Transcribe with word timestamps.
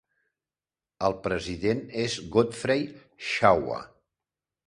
El 1.09 1.13
president 1.25 1.83
és 2.05 2.17
Godfrey 2.37 2.83
Shawa. 3.33 3.77